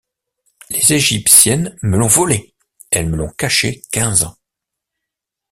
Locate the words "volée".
2.07-2.55